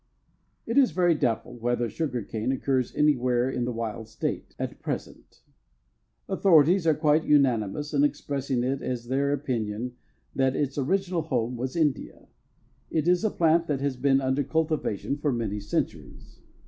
It 0.65 0.79
is 0.79 0.93
very 0.93 1.13
doubtful 1.13 1.59
whether 1.59 1.87
sugar 1.87 2.23
cane 2.23 2.51
occurs 2.51 2.95
anywhere 2.95 3.47
in 3.47 3.65
the 3.65 3.71
wild 3.71 4.07
state, 4.07 4.55
at 4.57 4.81
present. 4.81 5.43
Authorities 6.27 6.87
are 6.87 6.95
quite 6.95 7.23
unanimous 7.23 7.93
in 7.93 8.03
expressing 8.03 8.63
it 8.63 8.81
as 8.81 9.09
their 9.09 9.31
opinion 9.31 9.93
that 10.33 10.55
its 10.55 10.75
original 10.79 11.21
home 11.21 11.55
was 11.55 11.75
India. 11.75 12.25
It 12.89 13.07
is 13.07 13.23
a 13.23 13.29
plant 13.29 13.67
that 13.67 13.81
has 13.81 13.95
been 13.95 14.21
under 14.21 14.43
cultivation 14.43 15.17
for 15.17 15.31
many 15.31 15.59
centuries. 15.59 16.41